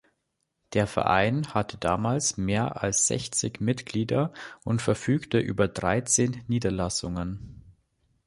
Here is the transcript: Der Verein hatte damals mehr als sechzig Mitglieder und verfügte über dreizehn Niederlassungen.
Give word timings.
Der 0.73 0.87
Verein 0.87 1.53
hatte 1.53 1.77
damals 1.77 2.35
mehr 2.35 2.81
als 2.81 3.05
sechzig 3.05 3.61
Mitglieder 3.61 4.33
und 4.63 4.81
verfügte 4.81 5.37
über 5.37 5.67
dreizehn 5.67 6.43
Niederlassungen. 6.47 7.61